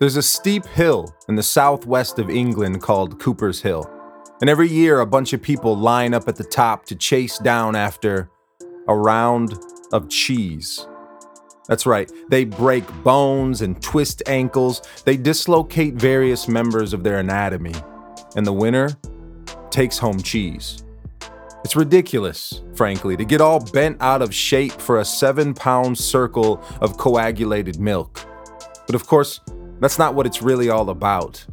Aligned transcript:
There's 0.00 0.16
a 0.16 0.22
steep 0.22 0.64
hill 0.64 1.12
in 1.28 1.34
the 1.34 1.42
southwest 1.42 2.20
of 2.20 2.30
England 2.30 2.80
called 2.80 3.18
Cooper's 3.18 3.60
Hill. 3.60 3.90
And 4.40 4.48
every 4.48 4.68
year, 4.68 5.00
a 5.00 5.06
bunch 5.06 5.32
of 5.32 5.42
people 5.42 5.76
line 5.76 6.14
up 6.14 6.28
at 6.28 6.36
the 6.36 6.44
top 6.44 6.86
to 6.86 6.94
chase 6.94 7.36
down 7.38 7.74
after 7.74 8.30
a 8.86 8.94
round 8.94 9.58
of 9.92 10.08
cheese. 10.08 10.86
That's 11.66 11.84
right, 11.84 12.10
they 12.28 12.44
break 12.44 12.84
bones 13.02 13.60
and 13.60 13.82
twist 13.82 14.22
ankles, 14.28 14.82
they 15.04 15.16
dislocate 15.16 15.94
various 15.94 16.46
members 16.46 16.92
of 16.92 17.02
their 17.02 17.18
anatomy, 17.18 17.74
and 18.36 18.46
the 18.46 18.52
winner 18.52 18.90
takes 19.70 19.98
home 19.98 20.22
cheese. 20.22 20.84
It's 21.64 21.74
ridiculous, 21.74 22.62
frankly, 22.76 23.16
to 23.16 23.24
get 23.24 23.40
all 23.40 23.58
bent 23.72 24.00
out 24.00 24.22
of 24.22 24.32
shape 24.32 24.72
for 24.72 25.00
a 25.00 25.04
seven 25.04 25.54
pound 25.54 25.98
circle 25.98 26.62
of 26.80 26.96
coagulated 26.96 27.80
milk. 27.80 28.24
But 28.86 28.94
of 28.94 29.04
course, 29.08 29.40
that's 29.80 29.98
not 29.98 30.14
what 30.14 30.26
it's 30.26 30.42
really 30.42 30.70
all 30.70 30.90
about. 30.90 31.44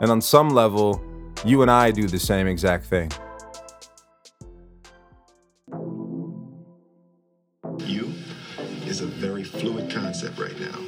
And 0.00 0.10
on 0.10 0.20
some 0.20 0.50
level, 0.50 1.02
you 1.44 1.62
and 1.62 1.70
I 1.70 1.90
do 1.90 2.06
the 2.06 2.18
same 2.18 2.46
exact 2.46 2.86
thing. 2.86 3.10
You 7.80 8.12
is 8.86 9.00
a 9.00 9.06
very 9.06 9.44
fluid 9.44 9.90
concept 9.90 10.38
right 10.38 10.58
now. 10.60 10.78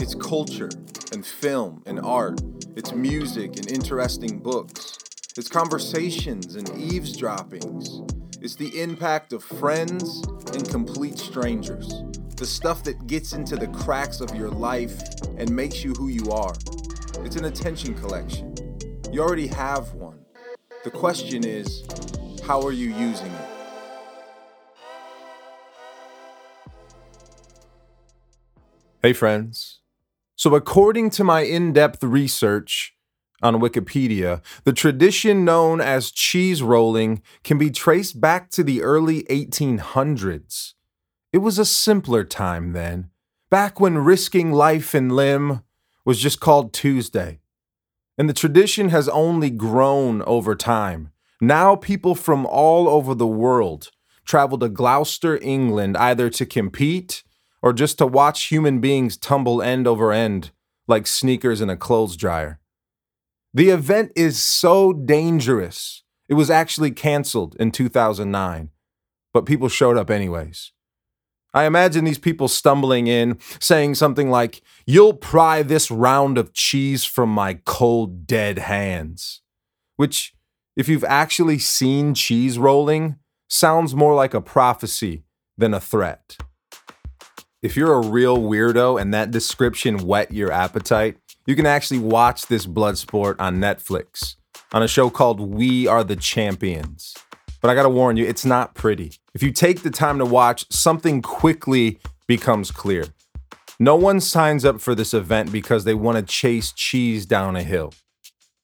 It's 0.00 0.14
culture 0.14 0.70
and 1.12 1.24
film 1.24 1.82
and 1.86 2.00
art. 2.00 2.40
It's 2.76 2.92
music 2.92 3.56
and 3.56 3.70
interesting 3.70 4.38
books. 4.38 4.98
It's 5.36 5.48
conversations 5.48 6.54
and 6.56 6.68
eavesdroppings. 6.76 8.02
It's 8.40 8.54
the 8.54 8.80
impact 8.80 9.32
of 9.32 9.44
friends 9.44 10.22
and 10.54 10.68
complete 10.68 11.18
strangers. 11.18 12.02
The 12.40 12.46
stuff 12.46 12.82
that 12.84 13.06
gets 13.06 13.34
into 13.34 13.54
the 13.54 13.66
cracks 13.66 14.22
of 14.22 14.34
your 14.34 14.48
life 14.48 14.98
and 15.36 15.54
makes 15.54 15.84
you 15.84 15.92
who 15.92 16.08
you 16.08 16.32
are. 16.32 16.54
It's 17.18 17.36
an 17.36 17.44
attention 17.44 17.92
collection. 17.92 18.54
You 19.12 19.20
already 19.20 19.46
have 19.48 19.92
one. 19.92 20.24
The 20.82 20.90
question 20.90 21.44
is, 21.44 21.84
how 22.42 22.62
are 22.62 22.72
you 22.72 22.94
using 22.94 23.30
it? 23.30 23.48
Hey, 29.02 29.12
friends. 29.12 29.80
So, 30.34 30.54
according 30.54 31.10
to 31.10 31.24
my 31.24 31.42
in 31.42 31.74
depth 31.74 32.02
research 32.02 32.94
on 33.42 33.56
Wikipedia, 33.56 34.40
the 34.64 34.72
tradition 34.72 35.44
known 35.44 35.82
as 35.82 36.10
cheese 36.10 36.62
rolling 36.62 37.20
can 37.44 37.58
be 37.58 37.70
traced 37.70 38.18
back 38.18 38.48
to 38.52 38.64
the 38.64 38.80
early 38.80 39.24
1800s. 39.24 40.72
It 41.32 41.38
was 41.38 41.58
a 41.58 41.64
simpler 41.64 42.24
time 42.24 42.72
then, 42.72 43.10
back 43.50 43.78
when 43.78 43.98
risking 43.98 44.52
life 44.52 44.94
and 44.94 45.12
limb 45.12 45.62
was 46.04 46.18
just 46.18 46.40
called 46.40 46.72
Tuesday. 46.72 47.40
And 48.18 48.28
the 48.28 48.34
tradition 48.34 48.88
has 48.88 49.08
only 49.08 49.48
grown 49.48 50.22
over 50.22 50.56
time. 50.56 51.12
Now, 51.40 51.76
people 51.76 52.14
from 52.14 52.46
all 52.46 52.88
over 52.88 53.14
the 53.14 53.28
world 53.28 53.90
travel 54.24 54.58
to 54.58 54.68
Gloucester, 54.68 55.38
England, 55.40 55.96
either 55.96 56.30
to 56.30 56.44
compete 56.44 57.22
or 57.62 57.72
just 57.72 57.98
to 57.98 58.06
watch 58.06 58.46
human 58.46 58.80
beings 58.80 59.16
tumble 59.16 59.62
end 59.62 59.86
over 59.86 60.12
end 60.12 60.50
like 60.88 61.06
sneakers 61.06 61.60
in 61.60 61.70
a 61.70 61.76
clothes 61.76 62.16
dryer. 62.16 62.58
The 63.54 63.70
event 63.70 64.12
is 64.16 64.42
so 64.42 64.92
dangerous, 64.92 66.02
it 66.28 66.34
was 66.34 66.50
actually 66.50 66.90
canceled 66.90 67.56
in 67.58 67.70
2009, 67.70 68.70
but 69.32 69.46
people 69.46 69.68
showed 69.68 69.96
up 69.96 70.10
anyways. 70.10 70.72
I 71.52 71.64
imagine 71.64 72.04
these 72.04 72.18
people 72.18 72.48
stumbling 72.48 73.06
in, 73.06 73.38
saying 73.58 73.96
something 73.96 74.30
like, 74.30 74.62
You'll 74.86 75.14
pry 75.14 75.62
this 75.62 75.90
round 75.90 76.38
of 76.38 76.52
cheese 76.52 77.04
from 77.04 77.28
my 77.30 77.54
cold, 77.64 78.26
dead 78.26 78.58
hands. 78.58 79.40
Which, 79.96 80.34
if 80.76 80.88
you've 80.88 81.04
actually 81.04 81.58
seen 81.58 82.14
cheese 82.14 82.58
rolling, 82.58 83.16
sounds 83.48 83.94
more 83.94 84.14
like 84.14 84.34
a 84.34 84.40
prophecy 84.40 85.24
than 85.58 85.74
a 85.74 85.80
threat. 85.80 86.38
If 87.62 87.76
you're 87.76 87.94
a 87.94 88.06
real 88.06 88.38
weirdo 88.38 89.00
and 89.00 89.12
that 89.12 89.30
description 89.30 90.06
whet 90.06 90.32
your 90.32 90.50
appetite, 90.50 91.18
you 91.46 91.54
can 91.54 91.66
actually 91.66 91.98
watch 91.98 92.46
this 92.46 92.64
blood 92.64 92.96
sport 92.96 93.38
on 93.38 93.58
Netflix 93.58 94.36
on 94.72 94.82
a 94.82 94.88
show 94.88 95.10
called 95.10 95.40
We 95.40 95.86
Are 95.86 96.04
the 96.04 96.16
Champions. 96.16 97.14
But 97.60 97.70
I 97.70 97.74
gotta 97.74 97.90
warn 97.90 98.16
you, 98.16 98.24
it's 98.24 98.44
not 98.44 98.74
pretty. 98.74 99.19
If 99.34 99.42
you 99.42 99.52
take 99.52 99.82
the 99.82 99.90
time 99.90 100.18
to 100.18 100.24
watch, 100.24 100.66
something 100.70 101.22
quickly 101.22 102.00
becomes 102.26 102.70
clear. 102.70 103.04
No 103.78 103.94
one 103.94 104.20
signs 104.20 104.64
up 104.64 104.80
for 104.80 104.94
this 104.94 105.14
event 105.14 105.52
because 105.52 105.84
they 105.84 105.94
want 105.94 106.16
to 106.18 106.22
chase 106.22 106.72
cheese 106.72 107.26
down 107.26 107.56
a 107.56 107.62
hill. 107.62 107.94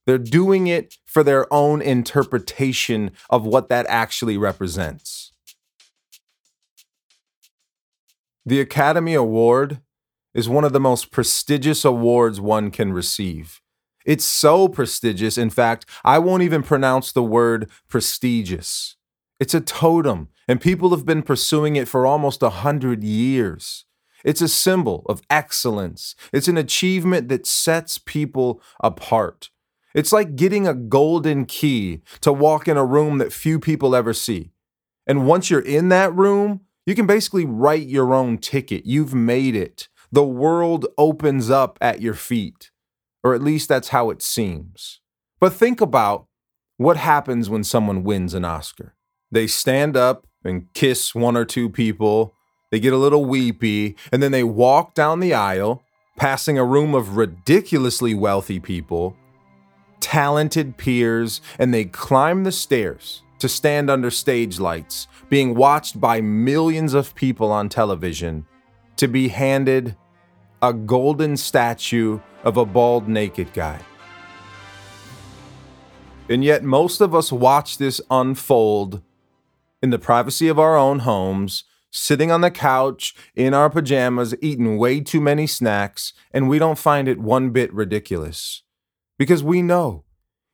They're 0.07 0.19
doing 0.19 0.67
it 0.67 0.97
for 1.07 1.23
their 1.23 1.53
own 1.53 1.81
interpretation 1.83 3.13
of 3.31 3.47
what 3.47 3.69
that 3.69 3.87
actually 3.89 4.37
represents. 4.37 5.33
The 8.45 8.61
Academy 8.61 9.15
Award 9.15 9.81
is 10.35 10.49
one 10.49 10.65
of 10.65 10.73
the 10.73 10.81
most 10.81 11.11
prestigious 11.11 11.85
awards 11.85 12.41
one 12.41 12.71
can 12.71 12.93
receive. 12.93 13.61
It's 14.05 14.25
so 14.25 14.69
prestigious, 14.69 15.39
in 15.39 15.51
fact, 15.51 15.87
I 16.05 16.19
won't 16.19 16.45
even 16.45 16.63
pronounce 16.63 17.11
the 17.11 17.25
word 17.25 17.69
prestigious. 17.89 18.97
It's 19.41 19.55
a 19.55 19.61
totem, 19.61 20.29
and 20.49 20.61
people 20.61 20.91
have 20.91 21.05
been 21.05 21.23
pursuing 21.23 21.77
it 21.77 21.89
for 21.89 22.07
almost 22.07 22.43
a 22.43 22.51
hundred 22.51 23.03
years. 23.03 23.85
It's 24.25 24.41
a 24.41 24.49
symbol 24.49 25.05
of 25.09 25.23
excellence. 25.31 26.15
It's 26.33 26.49
an 26.49 26.57
achievement 26.57 27.29
that 27.29 27.47
sets 27.47 27.99
people 27.99 28.63
apart. 28.81 29.51
It's 29.95 30.13
like 30.13 30.37
getting 30.37 30.67
a 30.67 30.75
golden 30.75 31.47
key 31.47 32.03
to 32.21 32.33
walk 32.33 32.69
in 32.69 32.77
a 32.77 32.85
room 32.85 33.19
that 33.19 33.33
few 33.33 33.59
people 33.59 33.95
ever 33.95 34.13
see. 34.13 34.51
And 35.07 35.27
once 35.27 35.49
you're 35.51 35.61
in 35.61 35.89
that 35.91 36.15
room, 36.15 36.63
you 36.85 36.95
can 36.95 37.07
basically 37.07 37.45
write 37.45 37.87
your 37.87 38.15
own 38.15 38.39
ticket. 38.39 38.85
You've 38.85 39.15
made 39.15 39.55
it. 39.55 39.89
The 40.13 40.25
world 40.25 40.87
opens 40.99 41.51
up 41.51 41.79
at 41.81 42.01
your 42.01 42.15
feet 42.15 42.71
or 43.27 43.35
at 43.35 43.43
least 43.43 43.69
that's 43.69 43.89
how 43.89 44.11
it 44.11 44.23
seems. 44.23 45.01
But 45.41 45.53
think 45.53 45.81
about 45.81 46.27
what 46.77 46.97
happens 46.97 47.51
when 47.51 47.65
someone 47.65 48.05
wins 48.05 48.35
an 48.35 48.45
Oscar. 48.45 48.95
They 49.33 49.49
stand 49.49 49.97
up 49.97 50.29
and 50.47 50.73
kiss 50.73 51.15
one 51.15 51.37
or 51.37 51.45
two 51.45 51.69
people, 51.69 52.35
they 52.71 52.81
get 52.81 52.93
a 52.93 52.99
little 52.99 53.25
weepy, 53.25 53.97
and 54.11 54.23
then 54.23 54.33
they 54.33 54.45
walk 54.45 54.95
down 54.95 55.21
the 55.21 55.35
aisle, 55.35 55.83
passing 56.17 56.59
a 56.59 56.65
room 56.65 56.95
of 56.95 57.17
ridiculously 57.17 58.15
wealthy 58.15 58.59
people, 58.59 59.17
talented 60.01 60.77
peers, 60.77 61.41
and 61.59 61.73
they 61.73 61.85
climb 61.85 62.45
the 62.45 62.53
stairs 62.53 63.23
to 63.39 63.49
stand 63.49 63.91
under 63.91 64.11
stage 64.11 64.59
lights, 64.59 65.09
being 65.29 65.55
watched 65.55 66.01
by 66.01 66.21
millions 66.21 66.95
of 66.95 67.15
people 67.15 67.53
on 67.53 67.69
television, 67.69 68.47
to 68.97 69.07
be 69.07 69.29
handed 69.29 69.95
a 70.63 70.73
golden 70.73 71.37
statue 71.37 72.19
of 72.45 72.57
a 72.57 72.65
bald, 72.65 73.09
naked 73.09 73.53
guy. 73.53 73.79
And 76.29 76.43
yet, 76.43 76.65
most 76.65 77.01
of 77.01 77.15
us 77.15 77.31
watch 77.31 77.79
this 77.79 78.01
unfold 78.11 79.03
in 79.87 79.91
the 79.91 79.99
privacy 80.01 80.49
of 80.49 80.59
our 80.59 80.77
own 80.77 80.99
homes, 80.99 81.63
sitting 81.93 82.33
on 82.33 82.41
the 82.41 82.51
couch 82.51 83.15
in 83.37 83.55
our 83.55 83.71
pajamas, 83.71 84.35
eating 84.43 84.79
way 84.79 85.01
too 85.01 85.21
many 85.21 85.47
snacks, 85.47 86.13
and 86.33 86.49
we 86.49 86.59
don't 86.59 86.77
find 86.77 87.07
it 87.07 87.21
one 87.21 87.51
bit 87.51 87.73
ridiculous. 87.73 88.65
Because 89.17 89.45
we 89.45 89.63
know, 89.63 90.03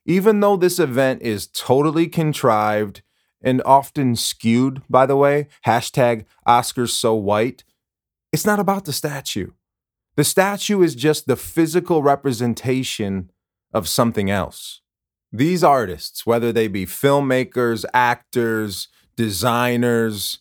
even 0.04 0.40
though 0.40 0.58
this 0.58 0.78
event 0.78 1.22
is 1.22 1.46
totally 1.46 2.08
contrived 2.08 3.00
and 3.40 3.62
often 3.64 4.16
skewed, 4.16 4.82
by 4.90 5.06
the 5.06 5.16
way, 5.16 5.48
hashtag 5.66 6.26
Oscars 6.46 6.90
so 6.90 7.14
white, 7.14 7.64
it's 8.32 8.44
not 8.44 8.60
about 8.60 8.84
the 8.84 8.92
statue. 8.92 9.52
The 10.16 10.24
statue 10.24 10.82
is 10.82 10.94
just 10.94 11.26
the 11.26 11.36
physical 11.36 12.02
representation 12.02 13.30
of 13.72 13.88
something 13.88 14.30
else. 14.30 14.82
These 15.32 15.64
artists, 15.64 16.26
whether 16.26 16.52
they 16.52 16.68
be 16.68 16.84
filmmakers, 16.84 17.86
actors, 17.94 18.88
designers, 19.16 20.38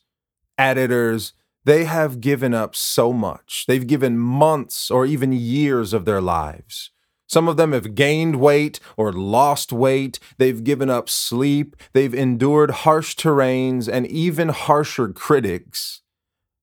editors, 0.58 1.34
they 1.64 1.84
have 1.86 2.22
given 2.22 2.54
up 2.54 2.76
so 2.76 3.14
much. 3.14 3.66
They've 3.68 3.86
given 3.86 4.18
months 4.18 4.90
or 4.90 5.06
even 5.06 5.32
years 5.32 5.94
of 5.94 6.06
their 6.06 6.22
lives. 6.22 6.92
Some 7.28 7.48
of 7.48 7.56
them 7.56 7.72
have 7.72 7.96
gained 7.96 8.38
weight 8.38 8.80
or 8.98 9.14
lost 9.14 9.72
weight. 9.72 10.20
They've 10.38 10.64
given 10.64 10.90
up 10.90 11.08
sleep. 11.08 11.76
They've 11.94 12.14
endured 12.14 12.72
harsh 12.72 13.16
terrains 13.16 13.88
and 13.88 14.06
even 14.08 14.50
harsher 14.50 15.10
critics, 15.10 16.02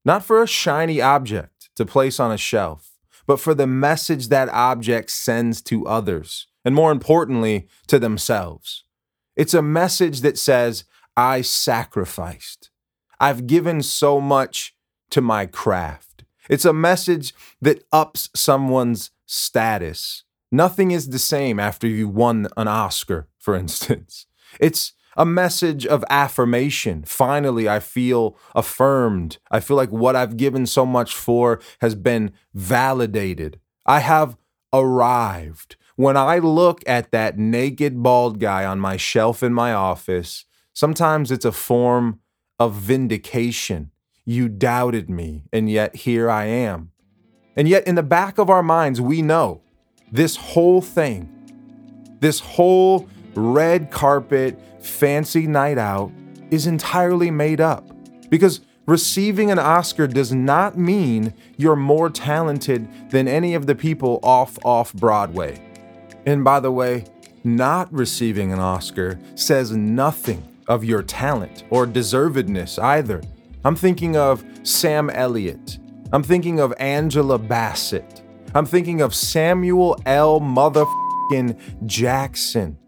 not 0.04 0.24
for 0.24 0.42
a 0.42 0.46
shiny 0.46 1.00
object 1.00 1.70
to 1.76 1.86
place 1.86 2.20
on 2.20 2.32
a 2.32 2.36
shelf 2.36 2.88
but 3.28 3.38
for 3.38 3.54
the 3.54 3.66
message 3.66 4.28
that 4.28 4.48
object 4.48 5.10
sends 5.10 5.60
to 5.60 5.86
others, 5.86 6.46
and 6.64 6.74
more 6.74 6.90
importantly, 6.90 7.68
to 7.86 7.98
themselves. 7.98 8.84
It's 9.36 9.52
a 9.52 9.62
message 9.62 10.22
that 10.22 10.38
says, 10.38 10.84
I 11.18 11.40
sacrificed. 11.40 12.70
I've 13.18 13.48
given 13.48 13.82
so 13.82 14.20
much 14.20 14.76
to 15.10 15.20
my 15.20 15.46
craft. 15.46 16.22
It's 16.48 16.64
a 16.64 16.72
message 16.72 17.34
that 17.60 17.82
ups 17.92 18.30
someone's 18.36 19.10
status. 19.26 20.22
Nothing 20.52 20.92
is 20.92 21.08
the 21.08 21.18
same 21.18 21.58
after 21.58 21.88
you 21.88 22.08
won 22.08 22.46
an 22.56 22.68
Oscar, 22.68 23.26
for 23.36 23.56
instance. 23.56 24.26
It's 24.60 24.92
a 25.14 25.26
message 25.26 25.84
of 25.84 26.04
affirmation. 26.08 27.02
Finally, 27.04 27.68
I 27.68 27.80
feel 27.80 28.34
affirmed. 28.54 29.36
I 29.50 29.60
feel 29.60 29.76
like 29.76 29.90
what 29.90 30.16
I've 30.16 30.38
given 30.38 30.64
so 30.64 30.86
much 30.86 31.14
for 31.14 31.60
has 31.80 31.94
been 31.94 32.32
validated. 32.54 33.60
I 33.84 33.98
have 33.98 34.38
arrived. 34.72 35.76
When 35.96 36.16
I 36.16 36.38
look 36.38 36.82
at 36.86 37.10
that 37.10 37.36
naked 37.36 38.02
bald 38.02 38.40
guy 38.40 38.64
on 38.64 38.80
my 38.80 38.96
shelf 38.96 39.42
in 39.42 39.52
my 39.52 39.74
office, 39.74 40.46
sometimes 40.78 41.32
it's 41.32 41.44
a 41.44 41.50
form 41.50 42.20
of 42.60 42.72
vindication. 42.72 43.90
You 44.24 44.48
doubted 44.48 45.10
me, 45.10 45.42
and 45.52 45.68
yet 45.68 45.96
here 45.96 46.30
I 46.30 46.44
am. 46.44 46.92
And 47.56 47.66
yet, 47.66 47.84
in 47.88 47.96
the 47.96 48.04
back 48.04 48.38
of 48.38 48.48
our 48.48 48.62
minds, 48.62 49.00
we 49.00 49.20
know 49.20 49.60
this 50.12 50.36
whole 50.36 50.80
thing, 50.80 51.28
this 52.20 52.38
whole 52.38 53.08
red 53.34 53.90
carpet, 53.90 54.56
fancy 54.80 55.48
night 55.48 55.78
out 55.78 56.12
is 56.52 56.68
entirely 56.68 57.32
made 57.32 57.60
up. 57.60 57.90
Because 58.30 58.60
receiving 58.86 59.50
an 59.50 59.58
Oscar 59.58 60.06
does 60.06 60.32
not 60.32 60.78
mean 60.78 61.34
you're 61.56 61.74
more 61.74 62.08
talented 62.08 62.88
than 63.10 63.26
any 63.26 63.54
of 63.54 63.66
the 63.66 63.74
people 63.74 64.20
off 64.22 64.56
off 64.64 64.94
Broadway. 64.94 65.60
And 66.24 66.44
by 66.44 66.60
the 66.60 66.70
way, 66.70 67.04
not 67.42 67.92
receiving 67.92 68.52
an 68.52 68.60
Oscar 68.60 69.18
says 69.34 69.72
nothing 69.72 70.44
of 70.68 70.84
your 70.84 71.02
talent 71.02 71.64
or 71.70 71.86
deservedness 71.86 72.78
either. 72.82 73.22
I'm 73.64 73.76
thinking 73.76 74.16
of 74.16 74.44
Sam 74.62 75.10
Elliott. 75.10 75.78
I'm 76.12 76.22
thinking 76.22 76.60
of 76.60 76.72
Angela 76.78 77.38
Bassett. 77.38 78.22
I'm 78.54 78.66
thinking 78.66 79.00
of 79.00 79.14
Samuel 79.14 80.00
L. 80.06 80.40
Motherfucking 80.40 81.86
Jackson. 81.86 82.78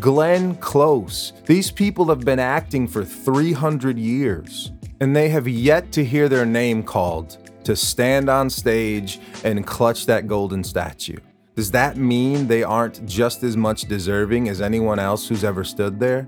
Glenn 0.00 0.54
Close. 0.56 1.32
These 1.46 1.70
people 1.70 2.06
have 2.06 2.20
been 2.20 2.38
acting 2.38 2.86
for 2.86 3.04
300 3.04 3.98
years, 3.98 4.70
and 5.00 5.16
they 5.16 5.30
have 5.30 5.48
yet 5.48 5.92
to 5.92 6.04
hear 6.04 6.28
their 6.28 6.44
name 6.44 6.82
called 6.82 7.38
to 7.64 7.74
stand 7.74 8.28
on 8.28 8.50
stage 8.50 9.18
and 9.44 9.66
clutch 9.66 10.04
that 10.06 10.26
golden 10.26 10.62
statue. 10.62 11.16
Does 11.54 11.70
that 11.70 11.96
mean 11.96 12.46
they 12.46 12.62
aren't 12.62 13.04
just 13.06 13.42
as 13.42 13.56
much 13.56 13.82
deserving 13.82 14.48
as 14.48 14.60
anyone 14.60 14.98
else 14.98 15.26
who's 15.26 15.42
ever 15.42 15.64
stood 15.64 15.98
there? 15.98 16.26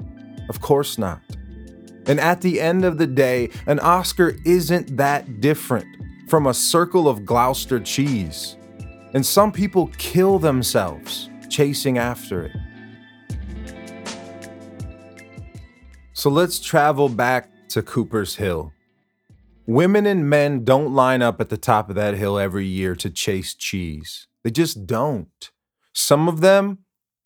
Of 0.51 0.61
course 0.61 0.99
not. 0.99 1.23
And 2.07 2.19
at 2.19 2.41
the 2.41 2.61
end 2.61 2.85
of 2.85 2.99
the 2.99 3.07
day, 3.07 3.51
an 3.69 3.79
Oscar 3.79 4.35
isn't 4.45 4.97
that 4.97 5.41
different 5.41 5.87
from 6.29 6.49
a 6.49 6.53
circle 6.53 7.09
of 7.09 7.25
Gloucester 7.25 7.79
cheese. 7.79 8.57
And 9.15 9.25
some 9.25 9.53
people 9.53 9.93
kill 9.97 10.41
themselves 10.41 11.31
chasing 11.49 11.99
after 11.99 12.47
it. 12.47 12.57
So 16.13 16.31
let's 16.31 16.59
travel 16.59 17.09
back 17.09 17.49
to 17.69 17.81
Cooper's 17.81 18.35
Hill. 18.35 18.73
Women 19.67 20.05
and 20.05 20.29
men 20.29 20.65
don't 20.65 20.93
line 20.93 21.23
up 21.23 21.41
at 21.41 21.49
the 21.49 21.57
top 21.57 21.91
of 21.91 21.95
that 21.95 22.15
hill 22.15 22.41
every 22.41 22.67
year 22.67 22.97
to 22.97 23.09
chase 23.09 23.55
cheese. 23.55 24.27
They 24.43 24.51
just 24.51 24.85
don't. 24.85 25.53
Some 25.93 26.27
of 26.27 26.41
them 26.41 26.79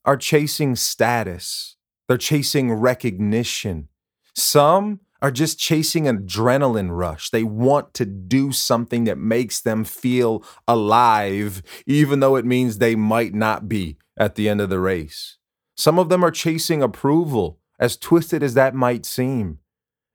are 0.04 0.18
chasing 0.18 0.76
status, 0.76 1.76
they're 2.08 2.16
chasing 2.16 2.72
recognition. 2.72 3.88
Some 4.34 5.00
are 5.22 5.30
just 5.30 5.58
chasing 5.58 6.06
an 6.06 6.18
adrenaline 6.18 6.90
rush. 6.90 7.30
They 7.30 7.44
want 7.44 7.94
to 7.94 8.04
do 8.04 8.52
something 8.52 9.04
that 9.04 9.16
makes 9.16 9.60
them 9.60 9.84
feel 9.84 10.44
alive, 10.68 11.62
even 11.86 12.20
though 12.20 12.36
it 12.36 12.44
means 12.44 12.76
they 12.76 12.94
might 12.94 13.32
not 13.32 13.68
be 13.68 13.96
at 14.18 14.34
the 14.34 14.48
end 14.48 14.60
of 14.60 14.68
the 14.68 14.80
race. 14.80 15.38
Some 15.76 15.98
of 15.98 16.08
them 16.08 16.22
are 16.24 16.30
chasing 16.30 16.82
approval 16.82 17.58
as 17.78 17.96
twisted 17.96 18.42
as 18.42 18.54
that 18.54 18.74
might 18.74 19.06
seem. 19.06 19.60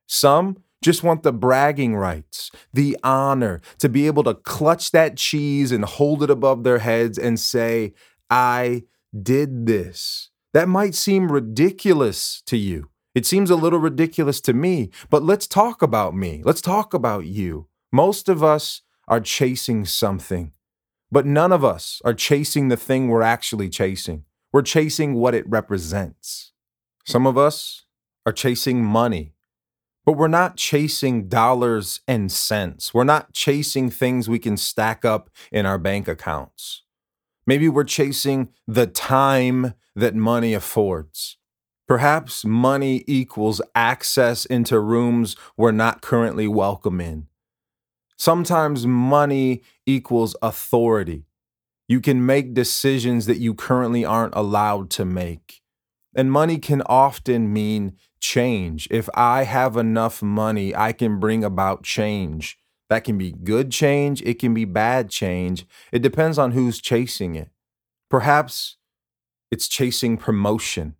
Some 0.06 0.58
just 0.82 1.04
want 1.04 1.24
the 1.24 1.34
bragging 1.34 1.96
rights, 1.96 2.52
the 2.72 2.98
honor 3.04 3.62
to 3.80 3.90
be 3.90 4.08
able 4.08 4.24
to 4.24 4.34
clutch 4.34 4.92
that 4.92 5.18
cheese 5.18 5.72
and 5.72 5.84
hold 5.84 6.24
it 6.24 6.30
above 6.30 6.64
their 6.64 6.80
heads 6.80 7.18
and 7.18 7.40
say, 7.40 7.94
I 8.30 8.84
did 9.22 9.66
this. 9.66 10.29
That 10.54 10.68
might 10.68 10.96
seem 10.96 11.32
ridiculous 11.32 12.42
to 12.48 12.58
you. 12.58 12.90
It 13.14 13.26
seems 13.26 13.50
a 13.50 13.56
little 13.56 13.80
ridiculous 13.80 14.42
to 14.42 14.54
me, 14.54 14.90
but 15.10 15.24
let's 15.24 15.48
talk 15.48 15.82
about 15.82 16.16
me. 16.16 16.42
Let's 16.44 16.62
talk 16.62 16.94
about 16.94 17.26
you. 17.26 17.68
Most 17.92 18.30
of 18.30 18.44
us 18.44 18.82
are 19.08 19.20
chasing 19.20 19.86
something, 19.86 20.54
but 21.12 21.26
none 21.26 21.52
of 21.52 21.64
us 21.64 22.02
are 22.06 22.14
chasing 22.14 22.68
the 22.68 22.78
thing 22.78 23.08
we're 23.08 23.22
actually 23.22 23.70
chasing. 23.70 24.26
We're 24.52 24.62
chasing 24.62 25.16
what 25.16 25.36
it 25.36 25.48
represents. 25.48 26.54
Some 27.06 27.28
of 27.28 27.38
us 27.38 27.86
are 28.26 28.34
chasing 28.34 28.84
money, 28.84 29.34
but 30.06 30.14
we're 30.14 30.28
not 30.28 30.58
chasing 30.58 31.28
dollars 31.28 32.02
and 32.08 32.32
cents. 32.32 32.94
We're 32.94 33.04
not 33.04 33.34
chasing 33.34 33.90
things 33.90 34.30
we 34.30 34.40
can 34.40 34.58
stack 34.58 35.06
up 35.06 35.30
in 35.52 35.66
our 35.66 35.78
bank 35.78 36.08
accounts. 36.08 36.84
Maybe 37.50 37.68
we're 37.68 37.84
chasing 37.84 38.50
the 38.68 38.86
time 38.86 39.74
that 39.96 40.14
money 40.14 40.54
affords. 40.54 41.40
Perhaps 41.88 42.46
money 42.46 43.04
equals 43.08 43.60
access 43.74 44.46
into 44.46 44.80
rooms 44.80 45.36
we're 45.58 45.72
not 45.72 46.04
currently 46.04 46.48
welcome 46.48 47.02
in. 47.02 47.26
Sometimes 48.20 48.86
money 48.86 49.64
equals 49.88 50.36
authority. 50.44 51.26
You 51.88 52.02
can 52.02 52.24
make 52.24 52.54
decisions 52.54 53.26
that 53.26 53.40
you 53.40 53.56
currently 53.56 54.06
aren't 54.06 54.36
allowed 54.36 54.92
to 54.92 55.04
make. 55.04 55.64
And 56.16 56.32
money 56.32 56.60
can 56.60 56.84
often 56.84 57.52
mean 57.52 57.98
change. 58.20 58.88
If 58.92 59.10
I 59.16 59.46
have 59.46 59.76
enough 59.76 60.22
money, 60.22 60.76
I 60.76 60.92
can 60.94 61.20
bring 61.20 61.44
about 61.44 61.82
change. 61.82 62.60
That 62.90 63.04
can 63.04 63.18
be 63.18 63.32
good 63.32 63.72
change, 63.72 64.22
it 64.24 64.40
can 64.40 64.54
be 64.54 64.66
bad 64.66 65.10
change. 65.10 65.66
It 65.92 66.02
depends 66.02 66.38
on 66.38 66.52
who's 66.52 66.82
chasing 66.82 67.36
it. 67.36 67.50
Perhaps 68.10 68.78
it's 69.52 69.68
chasing 69.68 70.18
promotion 70.18 70.96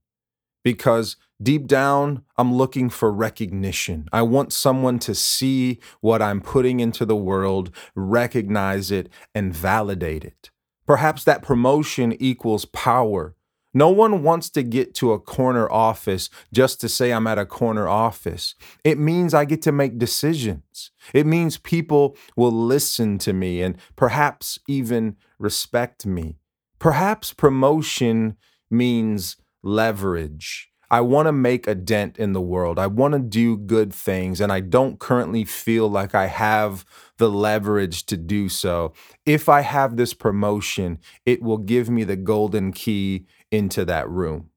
because 0.64 1.16
deep 1.42 1.68
down, 1.68 2.24
I'm 2.38 2.54
looking 2.54 2.90
for 2.90 3.12
recognition. 3.12 4.08
I 4.12 4.22
want 4.22 4.54
someone 4.54 5.00
to 5.00 5.16
see 5.16 5.80
what 6.02 6.22
I'm 6.22 6.42
putting 6.42 6.80
into 6.80 7.06
the 7.06 7.16
world, 7.16 7.72
recognize 7.96 8.92
it, 8.92 9.10
and 9.34 9.54
validate 9.54 10.24
it. 10.24 10.52
Perhaps 10.86 11.24
that 11.24 11.42
promotion 11.42 12.16
equals 12.20 12.66
power 12.66 13.36
no 13.74 13.90
one 13.90 14.24
wants 14.24 14.50
to 14.52 14.64
get 14.64 14.94
to 14.96 15.12
a 15.12 15.20
corner 15.20 15.72
office 15.72 16.30
just 16.54 16.82
to 16.82 16.90
say 16.90 17.12
I'm 17.12 17.28
at 17.28 17.38
a 17.38 17.46
corner 17.46 17.88
office. 17.88 18.56
It 18.84 18.98
means 18.98 19.34
I 19.34 19.46
get 19.46 19.62
to 19.64 19.72
make 19.72 20.00
decisions. 20.00 20.92
It 21.14 21.26
means 21.26 21.58
people 21.58 22.18
will 22.36 22.52
listen 22.52 23.18
to 23.20 23.34
me 23.34 23.62
and 23.62 23.78
perhaps 23.96 24.60
even 24.68 25.18
respect 25.38 26.06
me. 26.06 26.40
Perhaps 26.80 27.34
promotion 27.34 28.38
means 28.72 29.38
leverage. 29.62 30.69
I 30.92 31.02
want 31.02 31.28
to 31.28 31.32
make 31.32 31.68
a 31.68 31.76
dent 31.76 32.18
in 32.18 32.34
the 32.34 32.42
world. 32.42 32.80
I 32.80 32.88
want 32.88 33.14
to 33.14 33.20
do 33.20 33.58
good 33.58 33.94
things, 33.94 34.42
and 34.42 34.52
I 34.52 34.60
don't 34.60 35.00
currently 35.00 35.46
feel 35.46 35.88
like 35.88 36.16
I 36.16 36.26
have 36.26 36.84
the 37.18 37.30
leverage 37.30 38.06
to 38.08 38.18
do 38.18 38.50
so. 38.50 38.94
If 39.26 39.48
I 39.48 39.62
have 39.62 39.98
this 39.98 40.14
promotion, 40.14 40.98
it 41.26 41.44
will 41.44 41.60
give 41.60 41.90
me 41.90 42.04
the 42.04 42.16
golden 42.16 42.72
key 42.72 43.28
into 43.52 43.86
that 43.86 44.10
room. 44.10 44.50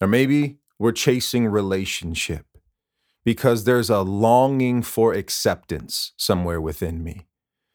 Or 0.00 0.06
maybe 0.06 0.58
we're 0.78 0.92
chasing 0.92 1.46
relationship 1.48 2.46
because 3.24 3.64
there's 3.64 3.90
a 3.90 4.02
longing 4.02 4.82
for 4.82 5.12
acceptance 5.12 6.12
somewhere 6.16 6.60
within 6.60 7.02
me. 7.02 7.26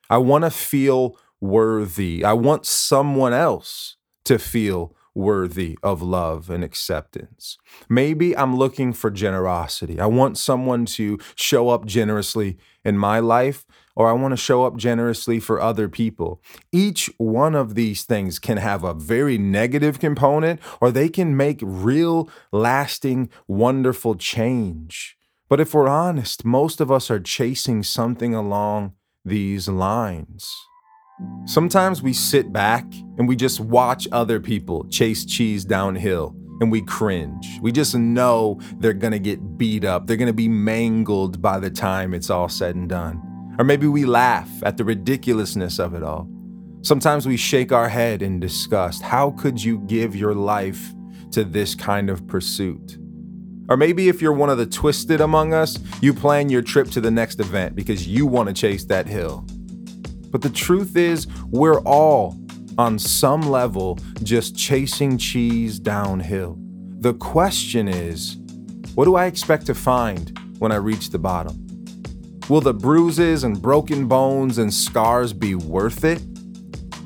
I 0.09 0.17
want 0.17 0.45
to 0.45 0.51
feel 0.51 1.17
worthy. 1.41 2.23
I 2.23 2.33
want 2.33 2.65
someone 2.65 3.33
else 3.33 3.97
to 4.25 4.39
feel 4.39 4.95
worthy 5.15 5.77
of 5.83 6.01
love 6.01 6.49
and 6.49 6.63
acceptance. 6.63 7.57
Maybe 7.87 8.35
I'm 8.35 8.55
looking 8.55 8.93
for 8.93 9.11
generosity. 9.11 9.99
I 9.99 10.07
want 10.07 10.37
someone 10.37 10.85
to 10.85 11.19
show 11.35 11.69
up 11.69 11.85
generously 11.85 12.57
in 12.83 12.97
my 12.97 13.19
life, 13.19 13.65
or 13.95 14.09
I 14.09 14.13
want 14.13 14.31
to 14.31 14.37
show 14.37 14.65
up 14.65 14.75
generously 14.75 15.39
for 15.39 15.61
other 15.61 15.87
people. 15.87 16.41
Each 16.71 17.09
one 17.17 17.55
of 17.55 17.75
these 17.75 18.03
things 18.03 18.39
can 18.39 18.57
have 18.57 18.83
a 18.83 18.93
very 18.93 19.37
negative 19.37 19.99
component, 19.99 20.59
or 20.81 20.91
they 20.91 21.09
can 21.09 21.37
make 21.37 21.59
real, 21.61 22.29
lasting, 22.51 23.29
wonderful 23.47 24.15
change. 24.15 25.17
But 25.47 25.59
if 25.59 25.73
we're 25.73 25.87
honest, 25.87 26.43
most 26.43 26.81
of 26.81 26.91
us 26.91 27.11
are 27.11 27.19
chasing 27.19 27.83
something 27.83 28.33
along 28.33 28.93
these 29.23 29.67
lines. 29.67 30.51
Sometimes 31.45 32.01
we 32.01 32.13
sit 32.13 32.53
back 32.53 32.85
and 33.17 33.27
we 33.27 33.35
just 33.35 33.59
watch 33.59 34.07
other 34.11 34.39
people 34.39 34.87
chase 34.89 35.25
cheese 35.25 35.65
downhill 35.65 36.35
and 36.61 36.71
we 36.71 36.81
cringe. 36.81 37.59
We 37.61 37.71
just 37.71 37.95
know 37.95 38.59
they're 38.77 38.93
gonna 38.93 39.19
get 39.19 39.57
beat 39.57 39.83
up, 39.83 40.07
they're 40.07 40.17
gonna 40.17 40.33
be 40.33 40.47
mangled 40.47 41.41
by 41.41 41.59
the 41.59 41.69
time 41.69 42.13
it's 42.13 42.29
all 42.29 42.49
said 42.49 42.75
and 42.75 42.87
done. 42.87 43.21
Or 43.59 43.65
maybe 43.65 43.87
we 43.87 44.05
laugh 44.05 44.49
at 44.63 44.77
the 44.77 44.85
ridiculousness 44.85 45.79
of 45.79 45.93
it 45.93 46.01
all. 46.01 46.29
Sometimes 46.81 47.27
we 47.27 47.37
shake 47.37 47.71
our 47.71 47.89
head 47.89 48.21
in 48.21 48.39
disgust. 48.39 49.03
How 49.03 49.31
could 49.31 49.63
you 49.63 49.79
give 49.79 50.15
your 50.15 50.33
life 50.33 50.93
to 51.31 51.43
this 51.43 51.75
kind 51.75 52.09
of 52.09 52.25
pursuit? 52.27 52.97
Or 53.69 53.77
maybe 53.77 54.09
if 54.09 54.21
you're 54.21 54.33
one 54.33 54.49
of 54.49 54.57
the 54.57 54.65
twisted 54.65 55.21
among 55.21 55.53
us, 55.53 55.79
you 56.01 56.13
plan 56.13 56.49
your 56.49 56.61
trip 56.61 56.89
to 56.91 57.01
the 57.01 57.11
next 57.11 57.39
event 57.39 57.75
because 57.75 58.07
you 58.07 58.25
want 58.25 58.49
to 58.49 58.53
chase 58.53 58.85
that 58.85 59.07
hill. 59.07 59.45
But 60.33 60.41
the 60.41 60.49
truth 60.49 60.97
is, 60.97 61.27
we're 61.51 61.79
all, 61.81 62.35
on 62.79 62.97
some 62.97 63.41
level, 63.41 63.99
just 64.23 64.57
chasing 64.57 65.19
cheese 65.19 65.77
downhill. 65.77 66.57
The 67.01 67.13
question 67.13 67.87
is, 67.87 68.37
what 68.95 69.05
do 69.05 69.15
I 69.15 69.27
expect 69.27 69.67
to 69.67 69.75
find 69.75 70.35
when 70.57 70.71
I 70.71 70.77
reach 70.77 71.11
the 71.11 71.19
bottom? 71.19 71.59
Will 72.49 72.61
the 72.61 72.73
bruises 72.73 73.43
and 73.43 73.61
broken 73.61 74.07
bones 74.07 74.57
and 74.57 74.73
scars 74.73 75.33
be 75.33 75.53
worth 75.53 76.03
it? 76.03 76.23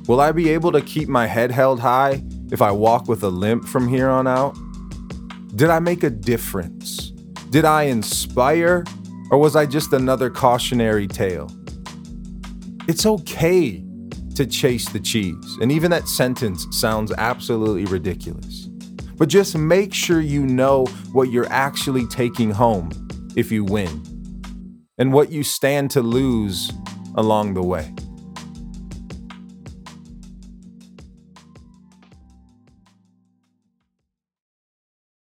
Will 0.07 0.21
I 0.21 0.31
be 0.31 0.49
able 0.51 0.71
to 0.71 0.79
keep 0.81 1.09
my 1.09 1.27
head 1.27 1.51
held 1.51 1.81
high 1.81 2.23
if 2.49 2.61
I 2.61 2.71
walk 2.71 3.09
with 3.09 3.23
a 3.23 3.29
limp 3.29 3.65
from 3.65 3.89
here 3.89 4.07
on 4.07 4.25
out? 4.25 4.57
Did 5.53 5.69
I 5.69 5.79
make 5.79 6.03
a 6.03 6.09
difference? 6.09 7.09
Did 7.49 7.65
I 7.65 7.83
inspire? 7.83 8.85
Or 9.31 9.37
was 9.37 9.57
I 9.57 9.65
just 9.65 9.91
another 9.91 10.29
cautionary 10.29 11.07
tale? 11.07 11.51
It's 12.87 13.05
okay 13.05 13.83
to 14.35 14.45
chase 14.45 14.87
the 14.87 14.99
cheese, 14.99 15.57
and 15.61 15.71
even 15.73 15.91
that 15.91 16.07
sentence 16.07 16.65
sounds 16.71 17.11
absolutely 17.17 17.83
ridiculous. 17.85 18.69
But 19.17 19.27
just 19.27 19.57
make 19.57 19.93
sure 19.93 20.21
you 20.21 20.45
know 20.45 20.85
what 21.11 21.29
you're 21.29 21.51
actually 21.51 22.05
taking 22.07 22.51
home 22.51 22.91
if 23.35 23.51
you 23.51 23.65
win, 23.65 24.01
and 24.97 25.11
what 25.11 25.31
you 25.31 25.43
stand 25.43 25.91
to 25.91 26.01
lose 26.01 26.71
along 27.15 27.55
the 27.55 27.63
way. 27.63 27.93